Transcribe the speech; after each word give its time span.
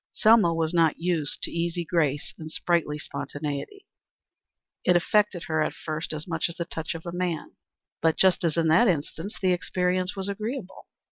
Selma 0.11 0.51
was 0.51 0.73
not 0.73 0.97
used 0.99 1.43
to 1.43 1.51
easy 1.51 1.85
grace 1.85 2.33
and 2.39 2.51
sprightly 2.51 2.97
spontaneity. 2.97 3.85
It 4.83 4.95
affected 4.95 5.43
her 5.43 5.61
at 5.61 5.75
first 5.75 6.11
much 6.27 6.49
as 6.49 6.55
the 6.55 6.65
touch 6.65 6.95
of 6.95 7.03
man; 7.13 7.51
but 8.01 8.17
just 8.17 8.43
as 8.43 8.57
in 8.57 8.67
that 8.69 8.87
instance 8.87 9.37
the 9.39 9.53
experience 9.53 10.15
was 10.15 10.27
agreeable. 10.27 10.87